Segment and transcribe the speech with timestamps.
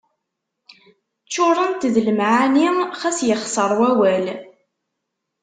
[1.25, 2.67] Ččurent d lemɛani
[2.99, 4.25] xas yexseṛ wawal.